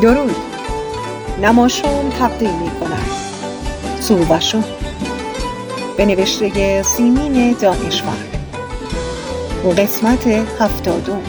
درود. 0.00 0.36
نماشوم 1.42 2.10
تقدیم 2.10 2.58
می 2.58 2.70
کند 2.70 3.10
سووشون 4.00 4.64
به 5.96 6.06
نوشته 6.06 6.82
سیمین 6.82 7.52
دانشور. 7.52 8.16
قسمت 9.78 10.26
هفتادم. 10.26 11.22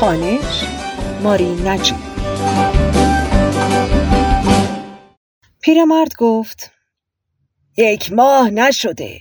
خانش 0.00 0.64
ماری 1.22 1.54
نجی. 1.64 1.94
پیرمرد 5.60 6.14
گفت 6.18 6.70
یک 7.76 8.12
ماه 8.12 8.50
نشده. 8.50 9.20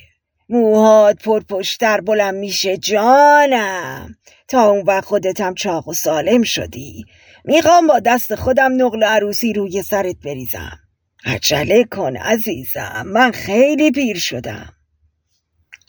موهات 0.50 1.24
پرپشتر 1.24 2.02
بلند 2.02 2.36
میشه 2.36 2.78
جانم. 2.78 4.16
تا 4.50 4.70
اون 4.70 4.84
وقت 4.88 5.06
خودتم 5.06 5.54
چاق 5.54 5.88
و 5.88 5.94
سالم 5.94 6.44
شدی. 6.44 7.06
می‌خوام 7.46 7.88
با 7.88 8.00
دست 8.00 8.36
خودم 8.36 8.86
نقل 8.86 9.04
عروسی 9.04 9.54
روی 9.54 9.84
سرت 9.84 10.16
بریزم. 10.26 10.80
عجله 11.26 11.84
کن 11.84 12.18
عزیزم 12.18 13.04
من 13.06 13.32
خیلی 13.32 13.92
پیر 13.92 14.20
شدم. 14.20 14.74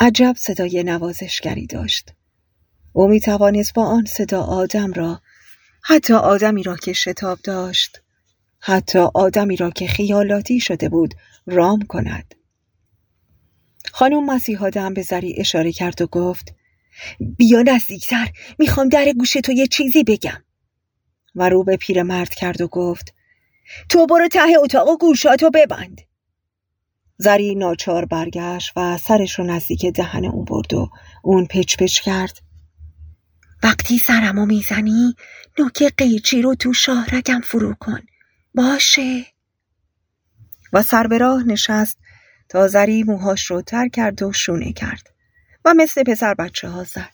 عجب 0.00 0.34
صدای 0.38 0.82
نوازشگری 0.82 1.66
داشت. 1.66 2.12
او 2.92 3.08
می 3.08 3.20
توانست 3.20 3.74
با 3.74 3.84
آن 3.84 4.04
صدا 4.04 4.42
آدم 4.42 4.92
را 4.92 5.20
حتی 5.82 6.14
آدمی 6.14 6.62
را 6.62 6.76
که 6.76 6.92
شتاب 6.92 7.38
داشت 7.44 8.02
حتی 8.60 8.98
آدمی 8.98 9.56
را 9.56 9.70
که 9.70 9.86
خیالاتی 9.86 10.60
شده 10.60 10.88
بود 10.88 11.14
رام 11.46 11.82
کند. 11.82 12.34
خانم 13.92 14.26
مسیحا 14.26 14.70
دم 14.70 14.94
به 14.94 15.02
زری 15.02 15.34
اشاره 15.38 15.72
کرد 15.72 16.02
و 16.02 16.06
گفت 16.06 16.54
بیا 17.36 17.62
نزدیکتر. 17.62 18.28
می‌خوام 18.58 18.88
در 18.88 19.12
گوش 19.18 19.32
تو 19.32 19.52
یه 19.52 19.66
چیزی 19.66 20.04
بگم. 20.04 20.42
و 21.34 21.48
رو 21.48 21.64
به 21.64 21.76
پیرمرد 21.76 22.34
کرد 22.34 22.60
و 22.60 22.68
گفت 22.68 23.14
تو 23.88 24.06
برو 24.06 24.28
ته 24.28 24.58
اتاق 24.62 24.88
و 24.88 24.96
گوشاتو 24.96 25.50
ببند. 25.50 26.00
زری 27.18 27.54
ناچار 27.54 28.04
برگشت 28.04 28.72
و 28.76 28.98
سرش 28.98 29.38
رو 29.38 29.44
نزدیک 29.44 29.86
دهن 29.86 30.24
اون 30.24 30.44
برد 30.44 30.74
و 30.74 30.90
اون 31.22 31.46
پچ 31.46 31.76
پچ 31.76 32.00
کرد. 32.00 32.38
وقتی 33.62 33.98
سرمو 33.98 34.46
می‌زنی 34.46 35.14
نوک 35.58 35.82
قیچی 35.96 36.42
رو 36.42 36.54
تو 36.54 36.72
شاهرگم 36.72 37.40
فرو 37.44 37.74
کن. 37.74 38.00
باشه. 38.54 39.26
و 40.72 40.82
سر 40.82 41.06
به 41.06 41.18
راه 41.18 41.42
نشست 41.42 41.98
تا 42.48 42.68
زری 42.68 43.02
موهاش 43.02 43.42
رو 43.44 43.62
تر 43.62 43.88
کرد 43.88 44.22
و 44.22 44.32
شونه 44.32 44.72
کرد. 44.72 45.10
و 45.64 45.74
مثل 45.74 46.02
پسر 46.02 46.34
بچه 46.34 46.68
ها 46.68 46.84
زد. 46.84 47.12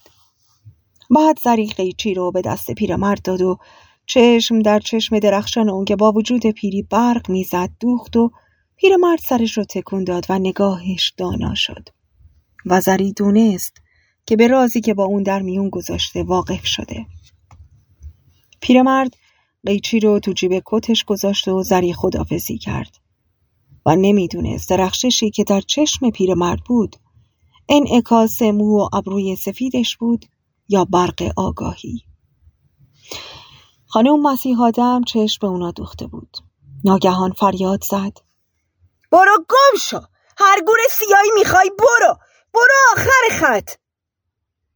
بعد 1.11 1.39
زری 1.45 1.67
قیچی 1.67 2.15
رو 2.15 2.33
به 2.33 2.43
دست 2.43 2.71
پیرمرد 2.71 3.23
داد 3.23 3.43
و 3.43 3.59
چشم 4.07 4.63
در 4.63 4.81
چشم 4.81 5.19
درخشان 5.19 5.71
اون 5.71 5.85
که 5.85 5.97
با 5.97 6.13
وجود 6.13 6.47
پیری 6.47 6.83
برق 6.83 7.31
می‌زد 7.31 7.71
دوخت 7.81 8.17
و 8.17 8.31
پیرمرد 8.77 9.19
سرش 9.19 9.59
رو 9.59 9.65
تکون 9.65 10.05
داد 10.05 10.27
و 10.29 10.39
نگاهش 10.39 11.13
دانا 11.17 11.55
شد. 11.55 11.89
و 12.67 12.81
زری 12.81 13.13
دونست 13.13 13.77
که 14.27 14.37
به 14.37 14.47
رازی 14.49 14.81
که 14.81 14.95
با 14.95 15.05
اون 15.05 15.23
در 15.23 15.43
میون 15.43 15.69
گذاشته 15.69 16.23
واقف 16.23 16.67
شده. 16.67 17.07
پیرمرد 18.61 19.17
قیچی 19.67 20.01
رو 20.01 20.19
تو 20.19 20.33
جیب 20.33 20.63
کتش 20.67 21.05
گذاشت 21.05 21.49
و 21.49 21.63
زری 21.63 21.93
خدافزی 21.93 22.59
کرد. 22.59 22.97
و 23.87 23.97
نمی‌دونست 23.97 24.71
درخششی 24.71 25.31
که 25.31 25.45
در 25.45 25.61
چشم 25.61 26.11
پیرمرد 26.11 26.61
بود 26.67 26.97
انعکاس 27.69 28.43
مو 28.43 28.81
و 28.81 28.89
ابروی 28.93 29.37
سفیدش 29.37 29.97
بود 29.97 30.25
یا 30.69 30.85
برق 30.85 31.33
آگاهی. 31.37 32.03
خانم 33.87 34.23
مسیح 34.23 34.63
آدم 34.63 35.03
چشم 35.05 35.39
به 35.41 35.47
اونا 35.47 35.71
دوخته 35.71 36.07
بود. 36.07 36.37
ناگهان 36.85 37.33
فریاد 37.33 37.85
زد. 37.85 38.19
برو 39.13 39.39
گم 39.49 39.79
شو. 39.83 40.01
هر 40.39 40.61
گور 40.67 40.77
سیایی 40.91 41.31
می‌خوای 41.39 41.71
برو. 41.79 42.17
برو 42.55 42.75
آخر 42.93 43.29
خط. 43.31 43.71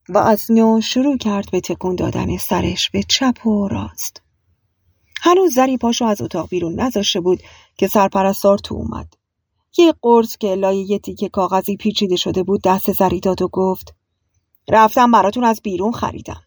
و 0.08 0.18
از 0.18 0.50
نو 0.50 0.80
شروع 0.80 1.18
کرد 1.18 1.50
به 1.50 1.60
تکون 1.60 1.96
دادن 1.96 2.36
سرش 2.36 2.90
به 2.90 3.02
چپ 3.02 3.46
و 3.46 3.68
راست. 3.68 4.22
هنوز 5.22 5.54
زری 5.54 5.78
پاشو 5.78 6.04
از 6.04 6.22
اتاق 6.22 6.48
بیرون 6.48 6.80
نذاشته 6.80 7.20
بود 7.20 7.42
که 7.76 7.88
سرپرستار 7.88 8.58
تو 8.58 8.74
اومد. 8.74 9.14
یه 9.78 9.94
قرص 10.02 10.36
که 10.36 10.54
لای 10.54 10.76
یه 10.76 10.98
تیکه 10.98 11.28
کاغذی 11.28 11.76
پیچیده 11.76 12.16
شده 12.16 12.42
بود 12.42 12.62
دست 12.62 12.92
زری 12.92 13.20
داد 13.20 13.42
و 13.42 13.48
گفت 13.48 13.94
رفتم 14.68 15.10
براتون 15.10 15.44
از 15.44 15.60
بیرون 15.62 15.92
خریدم. 15.92 16.40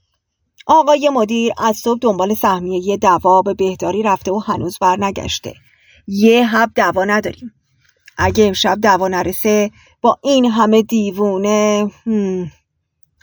آقای 0.68 1.10
مدیر 1.10 1.54
از 1.58 1.78
صبح 1.78 2.00
دنبال 2.02 2.34
سهمیه 2.34 2.88
یه 2.88 2.98
دوا 2.98 3.42
به 3.42 3.54
بهداری 3.54 4.04
رفته 4.04 4.32
و 4.32 4.40
هنوز 4.40 4.78
برنگشته 4.80 5.54
یه 6.08 6.48
حب 6.48 6.72
دوا 6.76 7.06
نداریم. 7.06 7.54
اگه 8.18 8.46
امشب 8.46 8.80
دوا 8.82 9.08
نرسه 9.08 9.72
با 10.02 10.20
این 10.24 10.46
همه 10.46 10.82
دیوونه 10.82 11.92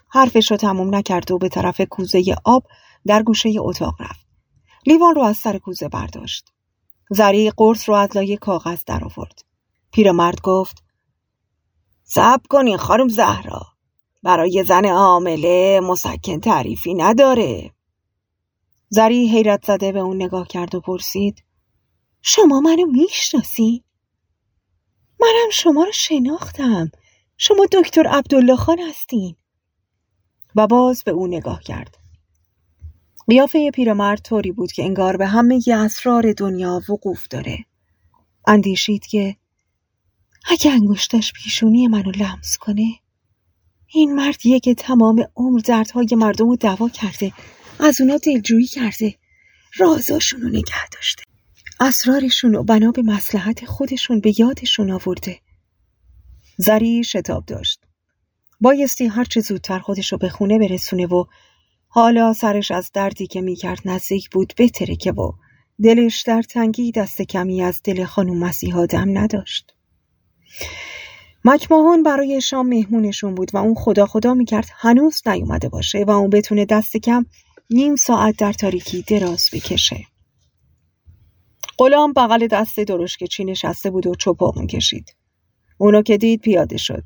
حرفش 0.09 0.51
رو 0.51 0.57
تموم 0.57 0.95
نکرد 0.95 1.31
و 1.31 1.39
به 1.39 1.49
طرف 1.49 1.81
کوزه 1.81 2.37
آب 2.45 2.65
در 3.07 3.23
گوشه 3.23 3.55
اتاق 3.59 3.95
رفت. 4.01 4.27
لیوان 4.87 5.15
رو 5.15 5.23
از 5.23 5.37
سر 5.37 5.59
کوزه 5.59 5.89
برداشت. 5.89 6.45
زری 7.11 7.51
قرص 7.51 7.89
رو 7.89 7.95
از 7.95 8.17
لای 8.17 8.37
کاغذ 8.37 8.83
در 8.87 9.05
آورد 9.05 9.50
پیرمرد 9.93 10.41
گفت 10.41 10.83
صبر 12.05 12.47
کنین 12.49 12.77
خانم 12.77 13.09
زهرا 13.09 13.63
برای 14.23 14.65
زن 14.69 14.85
عامله 14.85 15.81
مسکن 15.81 16.41
تعریفی 16.41 16.95
نداره. 16.95 17.71
زری 18.89 19.29
حیرت 19.29 19.67
زده 19.67 19.93
به 19.93 19.99
اون 19.99 20.23
نگاه 20.23 20.49
کرد 20.49 20.75
و 20.75 20.81
پرسید 20.81 21.45
شما 22.23 22.61
منو 22.61 22.87
می‌شناسی؟ 22.87 23.85
منم 25.21 25.51
شما 25.53 25.85
رو 25.85 25.93
شناختم. 25.93 26.91
شما 27.37 27.67
دکتر 27.73 28.07
عبدالله 28.07 28.57
خان 28.57 28.79
هستین. 28.79 29.37
و 30.55 30.67
باز 30.67 31.05
به 31.05 31.11
او 31.11 31.27
نگاه 31.27 31.63
کرد. 31.63 31.99
قیافه 33.29 33.71
پیرمرد 33.71 34.23
طوری 34.23 34.53
بود 34.53 34.73
که 34.73 34.85
انگار 34.85 35.17
به 35.17 35.27
همه 35.27 35.63
اسرار 35.75 36.33
دنیا 36.33 36.81
وقوف 36.89 37.29
داره. 37.29 37.65
اندیشید 38.47 39.07
که 39.07 39.37
اگه 40.45 40.71
انگشتش 40.71 41.33
پیشونی 41.33 41.89
منو 41.89 42.11
لمس 42.11 42.59
کنه 42.59 43.01
این 43.93 44.15
مردیه 44.15 44.61
که 44.61 44.75
تمام 44.75 45.25
عمر 45.37 45.59
دردهای 45.59 46.09
مردم 46.13 46.49
رو 46.49 46.57
دوا 46.57 46.89
کرده 46.89 47.33
از 47.81 48.01
اونا 48.01 48.17
دلجویی 48.17 48.67
کرده 48.67 49.15
رازاشون 49.77 50.41
رو 50.41 50.49
نگه 50.49 50.89
داشته. 50.93 51.23
اسرارشون 51.81 52.55
و 52.55 52.63
بنا 52.63 52.91
به 52.91 53.03
مسلحت 53.03 53.65
خودشون 53.65 54.21
به 54.21 54.41
یادشون 54.41 54.91
آورده. 54.91 55.41
زری 56.57 57.05
شتاب 57.05 57.45
داشت. 57.47 57.81
بایستی 58.61 59.07
هرچه 59.07 59.41
زودتر 59.41 59.79
خودش 59.79 60.13
رو 60.13 60.19
به 60.19 60.29
خونه 60.29 60.59
برسونه 60.59 61.07
و 61.07 61.25
حالا 61.89 62.33
سرش 62.33 62.71
از 62.71 62.91
دردی 62.95 63.27
که 63.27 63.41
می‌کرد 63.41 63.81
نزدیک 63.85 64.31
بود 64.31 64.53
بترکه 64.59 65.13
و 65.13 65.33
دلش 65.83 66.23
در 66.23 66.43
تنگی 66.43 66.93
دست 66.93 67.23
کمی 67.23 67.63
از 67.63 67.81
دل 67.85 68.05
خانم 68.05 68.39
مسیحا 68.39 68.87
دم 68.87 69.19
نداشت. 69.19 69.75
مکماهون 71.45 72.03
برای 72.03 72.41
شام 72.41 72.69
مهمونشون 72.69 73.35
بود 73.35 73.51
و 73.55 73.57
اون 73.57 73.75
خدا 73.75 74.07
خدا 74.07 74.35
می‌کرد 74.35 74.69
هنوز 74.77 75.23
نیومده 75.27 75.69
باشه 75.69 76.05
و 76.05 76.11
اون 76.11 76.31
بتونه 76.31 76.65
دست 76.65 76.97
کم 76.97 77.27
نیم 77.71 77.97
ساعت 77.97 78.37
در 78.37 78.53
تاریکی 78.53 79.03
دراز 79.03 79.49
بکشه. 79.53 80.07
غلام 81.79 82.13
بغل 82.13 82.47
دست 82.47 82.81
درشکچی 82.81 83.45
نشسته 83.45 83.91
بود 83.91 84.07
و 84.07 84.15
چپاق 84.15 84.59
می‌کشید. 84.59 85.15
اونو 85.79 86.03
که 86.03 86.17
دید 86.17 86.41
پیاده 86.41 86.77
شد. 86.77 87.03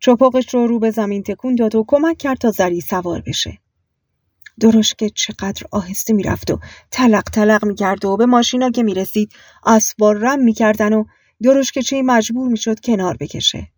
چپاقش 0.00 0.54
رو 0.54 0.66
رو 0.66 0.78
به 0.78 0.90
زمین 0.90 1.22
تکون 1.22 1.54
داد 1.54 1.74
و 1.74 1.84
کمک 1.88 2.18
کرد 2.18 2.38
تا 2.38 2.50
زری 2.50 2.80
سوار 2.80 3.22
بشه. 3.26 3.58
درشکه 4.60 5.10
چقدر 5.10 5.62
آهسته 5.70 6.12
می‌رفت 6.12 6.50
و 6.50 6.58
تلق 6.90 7.22
تلق 7.22 7.64
می‌کرد 7.64 8.04
و 8.04 8.16
به 8.16 8.26
ماشینا 8.26 8.70
که 8.70 8.82
می‌رسید 8.82 9.32
اسبار 9.66 10.18
رم 10.18 10.38
می‌کردن 10.38 10.92
و 10.92 11.04
درشکچه 11.42 12.02
مجبور 12.02 12.48
می‌شد 12.48 12.80
کنار 12.80 13.16
بکشه 13.16 13.68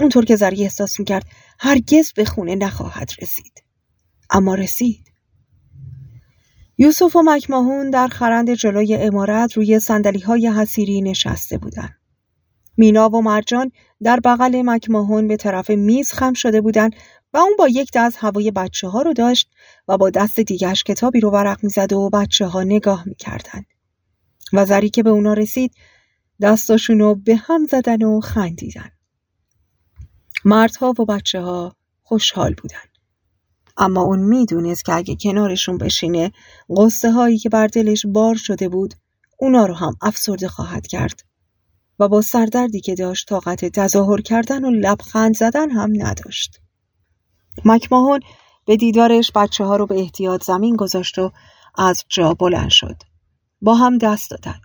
اونطور 0.00 0.24
که 0.24 0.36
زری 0.36 0.62
احساس 0.62 0.98
می‌کرد 0.98 1.26
هرگز 1.58 2.12
به 2.12 2.24
خونه 2.24 2.54
نخواهد 2.54 3.10
رسید 3.22 3.64
اما 4.30 4.54
رسید 4.54 5.10
یوسف 6.78 7.16
و 7.16 7.22
مکماهون 7.24 7.90
در 7.90 8.08
خرند 8.08 8.54
جلوی 8.54 8.94
امارت 8.94 9.52
روی 9.52 9.80
سندلی 9.80 10.20
های 10.20 10.48
حسیری 10.48 11.02
نشسته 11.02 11.58
بودند. 11.58 11.96
مینا 12.76 13.08
و 13.08 13.22
مرجان 13.22 13.72
در 14.02 14.20
بغل 14.24 14.62
مکماهون 14.64 15.28
به 15.28 15.36
طرف 15.36 15.70
میز 15.70 16.12
خم 16.12 16.32
شده 16.32 16.60
بودند 16.60 16.92
و 17.32 17.38
اون 17.38 17.52
با 17.58 17.68
یک 17.68 17.90
دست 17.94 18.16
هوای 18.20 18.50
بچه 18.50 18.88
ها 18.88 19.02
رو 19.02 19.12
داشت 19.12 19.50
و 19.88 19.98
با 19.98 20.10
دست 20.10 20.40
دیگرش 20.40 20.84
کتابی 20.84 21.20
رو 21.20 21.30
ورق 21.30 21.64
می‌زد 21.64 21.92
و 21.92 22.10
بچه 22.10 22.46
ها 22.46 22.62
نگاه 22.62 23.02
می‌کردن. 23.06 23.64
و 24.52 24.64
زری 24.64 24.90
که 24.90 25.02
به 25.02 25.10
اونا 25.10 25.34
رسید 25.34 25.74
دستاشونو 26.42 27.14
به 27.14 27.36
هم 27.36 27.66
زدن 27.66 28.02
و 28.02 28.20
خندیدن. 28.20 28.90
مردها 30.44 30.94
و 30.98 31.04
بچه 31.04 31.40
ها 31.40 31.76
خوشحال 32.02 32.54
بودن. 32.54 32.76
اما 33.76 34.02
اون 34.02 34.18
می‌دونست 34.18 34.84
که 34.84 34.94
اگه 34.94 35.16
کنارشون 35.16 35.78
بشینه 35.78 36.32
قصه 36.76 37.12
هایی 37.12 37.38
که 37.38 37.48
بر 37.48 37.66
دلش 37.66 38.06
بار 38.06 38.34
شده 38.34 38.68
بود 38.68 38.94
اونا 39.38 39.66
رو 39.66 39.74
هم 39.74 39.96
افسرده 40.02 40.48
خواهد 40.48 40.86
کرد 40.86 41.22
و 41.98 42.08
با 42.08 42.20
سردردی 42.20 42.80
که 42.80 42.94
داشت 42.94 43.28
طاقت 43.28 43.64
تظاهر 43.64 44.20
کردن 44.20 44.64
و 44.64 44.70
لبخند 44.70 45.36
زدن 45.36 45.70
هم 45.70 45.90
نداشت. 45.94 46.60
مکماهون 47.64 48.20
به 48.66 48.76
دیدارش 48.76 49.32
بچه 49.34 49.64
ها 49.64 49.76
رو 49.76 49.86
به 49.86 50.00
احتیاط 50.00 50.44
زمین 50.44 50.76
گذاشت 50.76 51.18
و 51.18 51.32
از 51.78 52.04
جا 52.08 52.34
بلند 52.34 52.70
شد. 52.70 52.96
با 53.60 53.74
هم 53.74 53.98
دست 53.98 54.30
دادن. 54.30 54.60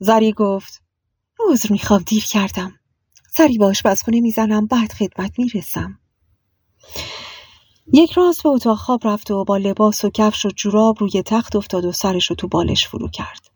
زری 0.00 0.32
گفت 0.32 0.82
عذر 1.40 1.72
می‌خوام 1.72 2.02
دیر 2.06 2.24
کردم. 2.24 2.74
سری 3.36 3.58
باش 3.58 3.76
آشپزخونه 3.76 4.20
می‌زنم 4.20 4.66
بعد 4.66 4.92
خدمت 4.92 5.38
می‌رسم. 5.38 5.98
یک 7.92 8.12
راز 8.12 8.40
به 8.42 8.48
اتاق 8.48 8.78
خواب 8.78 9.06
رفت 9.06 9.30
و 9.30 9.44
با 9.44 9.56
لباس 9.56 10.04
و 10.04 10.10
کفش 10.10 10.46
و 10.46 10.50
جوراب 10.56 10.96
روی 11.00 11.22
تخت 11.22 11.56
افتاد 11.56 11.84
و 11.84 11.92
سرش 11.92 12.26
رو 12.26 12.36
تو 12.36 12.48
بالش 12.48 12.88
فرو 12.88 13.08
کرد. 13.08 13.50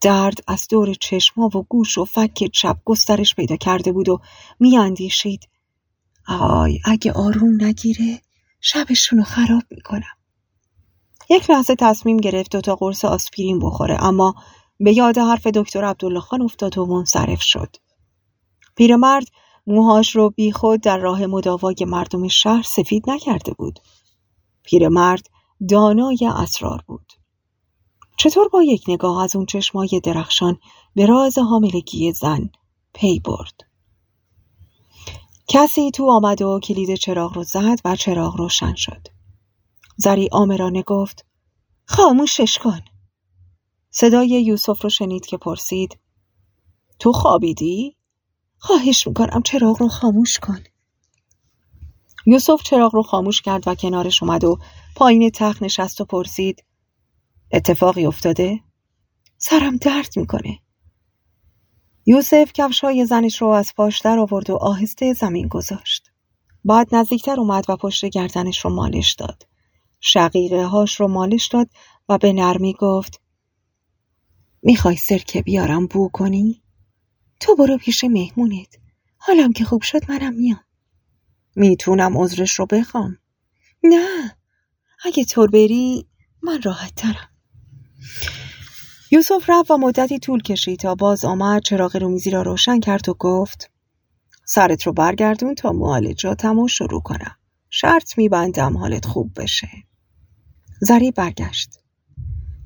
درد 0.00 0.38
از 0.46 0.66
دور 0.70 0.94
چشما 0.94 1.46
و 1.46 1.62
گوش 1.68 1.98
و 1.98 2.04
فک 2.04 2.50
چپ 2.52 2.76
گسترش 2.84 3.34
پیدا 3.34 3.56
کرده 3.56 3.92
بود 3.92 4.08
و 4.08 4.20
میاندیشید 4.60 5.48
آی 6.28 6.78
اگه 6.84 7.12
آروم 7.12 7.64
نگیره 7.64 8.22
شبشون 8.60 9.18
رو 9.18 9.24
خراب 9.24 9.62
می‌کنم 9.70 10.16
یک 11.30 11.50
لحظه 11.50 11.74
تصمیم 11.74 12.16
گرفت 12.16 12.56
تا 12.56 12.76
قرص 12.76 13.04
آسپرین 13.04 13.58
بخوره 13.58 14.04
اما 14.04 14.34
به 14.80 14.96
یاد 14.96 15.18
حرف 15.18 15.46
دکتر 15.46 15.84
عبدالله 15.84 16.20
خان 16.20 16.42
افتاد 16.42 16.78
و 16.78 16.86
منصرف 16.86 17.42
شد. 17.42 17.76
پیرمرد 18.76 19.26
موهاش 19.66 20.16
رو 20.16 20.30
بیخود 20.30 20.80
در 20.80 20.98
راه 20.98 21.26
مداوای 21.26 21.76
مردم 21.80 22.28
شهر 22.28 22.62
سفید 22.62 23.10
نکرده 23.10 23.52
بود. 23.52 23.80
پیرمرد 24.62 25.26
دانای 25.68 26.18
اسرار 26.34 26.82
بود. 26.86 27.12
چطور 28.16 28.48
با 28.48 28.62
یک 28.62 28.84
نگاه 28.88 29.22
از 29.22 29.36
اون 29.36 29.46
چشمای 29.46 30.00
درخشان 30.04 30.58
به 30.94 31.06
راز 31.06 31.38
حاملگی 31.38 32.12
زن 32.12 32.50
پی 32.94 33.18
برد؟ 33.18 33.60
کسی 35.48 35.90
تو 35.90 36.10
آمد 36.10 36.42
و 36.42 36.60
کلید 36.60 36.94
چراغ 36.94 37.36
رو 37.36 37.42
زد 37.42 37.78
و 37.84 37.96
چراغ 37.96 38.36
روشن 38.36 38.74
شد. 38.74 39.08
زری 39.96 40.28
آمرانه 40.32 40.82
گفت 40.82 41.26
خاموشش 41.86 42.58
کن. 42.58 42.80
صدای 43.96 44.28
یوسف 44.28 44.82
رو 44.82 44.90
شنید 44.90 45.26
که 45.26 45.36
پرسید 45.36 45.98
تو 46.98 47.12
خوابیدی؟ 47.12 47.96
خواهش 48.58 49.06
می‌کنم 49.06 49.42
چراغ 49.42 49.82
رو 49.82 49.88
خاموش 49.88 50.38
کن 50.38 50.62
یوسف 52.26 52.62
چراغ 52.62 52.94
رو 52.94 53.02
خاموش 53.02 53.42
کرد 53.42 53.68
و 53.68 53.74
کنارش 53.74 54.22
اومد 54.22 54.44
و 54.44 54.58
پایین 54.96 55.30
تخت 55.30 55.62
نشست 55.62 56.00
و 56.00 56.04
پرسید 56.04 56.64
اتفاقی 57.52 58.06
افتاده؟ 58.06 58.60
سرم 59.38 59.76
درد 59.76 60.12
می‌کنه. 60.16 60.58
یوسف 62.06 62.52
کفش 62.54 62.80
های 62.80 63.06
زنش 63.06 63.42
رو 63.42 63.48
از 63.48 63.72
پاش 63.76 64.00
در 64.00 64.18
آورد 64.18 64.50
و 64.50 64.56
آهسته 64.56 65.12
زمین 65.12 65.48
گذاشت. 65.48 66.10
بعد 66.64 66.94
نزدیکتر 66.94 67.40
اومد 67.40 67.64
و 67.68 67.76
پشت 67.76 68.04
گردنش 68.04 68.64
رو 68.64 68.70
مالش 68.70 69.14
داد. 69.14 69.46
شقیقه 70.00 70.64
هاش 70.64 71.00
رو 71.00 71.08
مالش 71.08 71.46
داد 71.46 71.68
و 72.08 72.18
به 72.18 72.32
نرمی 72.32 72.72
گفت 72.78 73.23
می‌خوای 74.64 74.96
سرکه 74.96 75.42
بیارم 75.42 75.86
بو 75.86 76.08
کنی؟ 76.08 76.62
تو 77.40 77.56
برو 77.56 77.78
پیش 77.78 78.04
مهمونت. 78.04 78.78
حالم 79.16 79.52
که 79.52 79.64
خوب 79.64 79.82
شد 79.82 80.10
منم 80.10 80.34
میام. 80.34 80.64
می‌تونم 81.56 82.18
عذرش 82.18 82.52
رو 82.58 82.66
بخوام. 82.66 83.18
نه 83.82 84.36
اگه 85.04 85.24
طور 85.24 85.50
بری 85.50 86.06
من 86.42 86.62
راحت 86.62 86.94
ترم. 86.94 87.28
یوسف 89.10 89.44
رفت 89.50 89.70
و 89.70 89.76
مدتی 89.76 90.18
طول 90.18 90.42
کشید 90.42 90.78
تا 90.78 90.94
باز 90.94 91.24
آمد 91.24 91.62
چراغ 91.62 91.96
رومیزی 91.96 92.30
را 92.30 92.42
روشن 92.42 92.80
کرد 92.80 93.08
و 93.08 93.14
گفت 93.14 93.70
سرت 94.44 94.82
رو 94.82 94.92
برگردون 94.92 95.54
تا 95.54 95.72
معالجاتم 95.72 96.60
رو 96.60 96.68
شروع 96.68 97.02
کنم 97.02 97.36
شرط 97.70 98.18
میبندم 98.18 98.76
حالت 98.76 99.06
خوب 99.06 99.32
بشه 99.36 99.68
زری 100.80 101.10
برگشت 101.10 101.83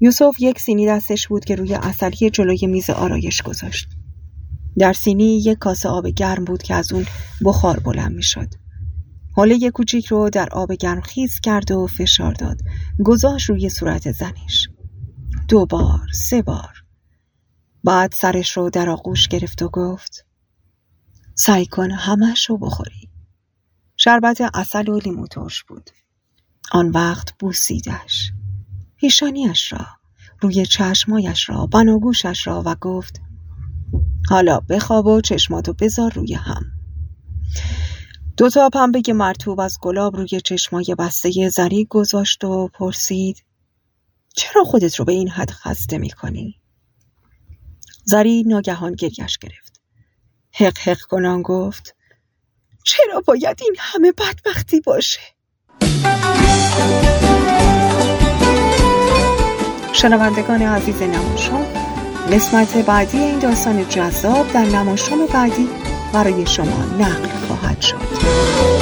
یوسف 0.01 0.37
یک 0.41 0.61
سینی 0.61 0.87
دستش 0.87 1.29
بود 1.29 1.45
که 1.45 1.55
روی 1.55 1.75
اصلی 1.75 2.31
جلوی 2.31 2.67
میز 2.67 2.91
آرایش 2.91 3.43
گذاشت. 3.43 3.89
در 4.79 4.93
سینی 4.93 5.39
یک 5.39 5.59
کاسه 5.59 5.89
آب 5.89 6.07
گرم 6.07 6.45
بود 6.45 6.63
که 6.63 6.75
از 6.75 6.93
اون 6.93 7.07
بخار 7.45 7.81
بلند 7.81 8.13
می‌شد. 8.13 8.49
حاله 9.33 9.71
کوچیک 9.71 10.07
رو 10.07 10.31
در 10.31 10.49
آب 10.53 10.73
گرم 10.73 11.01
خیز 11.01 11.41
کرد 11.41 11.71
و 11.71 11.87
فشار 11.87 12.33
داد. 12.33 12.61
گذاشت 13.05 13.51
روی 13.51 13.69
صورت 13.69 14.13
زنش 14.13 14.69
دو 15.49 15.67
بار 15.67 16.07
سه 16.15 16.43
بار. 16.43 16.75
بعد 17.85 18.13
سرش 18.13 18.57
رو 18.57 18.71
در 18.71 18.91
آغوش 18.91 19.29
گرفت 19.29 19.63
و 19.63 19.69
گفت 19.69 20.27
سعی 21.35 21.67
کن 21.67 21.91
همش 21.91 22.51
رو 22.51 22.59
بخوری. 22.59 23.09
شربت 23.97 24.41
اصل 24.55 24.89
و 24.89 24.99
لیمو 24.99 25.27
ترش 25.27 25.65
بود. 25.65 25.91
آن 26.73 26.89
وقت 26.89 27.39
بوسیدش. 27.39 28.33
پیشانیش 29.01 29.73
را 29.73 29.87
روی 30.41 30.67
چشمایش 30.67 31.49
را 31.49 31.67
بناگوشش 31.67 32.47
را 32.47 32.63
و 32.67 32.75
گفت 32.75 33.21
حالا 34.29 34.61
بخواب 34.61 35.07
و 35.07 35.21
چشماتو 35.21 35.73
بذار 35.73 36.13
روی 36.13 36.35
هم 36.35 36.65
دوتا 38.37 38.69
پنبه 38.69 39.03
مرتوب 39.13 39.61
از 39.61 39.79
گلاب 39.83 40.17
روی 40.17 40.41
چشمای 40.41 40.95
بسته 40.99 41.49
زری 41.49 41.85
گذاشت 41.85 42.45
و 42.45 42.69
پرسید 42.69 43.45
چرا 44.37 44.65
خودت 44.65 44.97
رو 44.97 45.05
به 45.05 45.13
این 45.13 45.29
حد 45.29 45.51
خسته 45.51 45.99
می‌کنی؟ 45.99 46.61
زری 48.05 48.43
ناگهان 48.47 48.93
گریش 48.93 49.39
گرفت. 49.39 49.81
حق 50.53 50.79
حق 50.79 51.01
کنان 51.01 51.43
گفت 51.43 51.97
چرا 52.85 53.21
باید 53.21 53.59
این 53.63 53.77
همه 53.79 54.13
بدبختی 54.13 54.81
باشه؟ 54.81 55.21
شنوندگان 59.93 60.63
عزیز 60.63 61.03
نماشام 61.03 61.67
قسمت 62.33 62.77
بعدی 62.77 63.19
این 63.19 63.39
داستان 63.39 63.89
جذاب 63.89 64.53
در 64.53 64.65
نماشام 64.65 65.19
بعدی 65.33 65.69
برای 66.13 66.47
شما 66.47 66.85
نقل 66.99 67.29
خواهد 67.49 67.81
شد. 67.81 68.78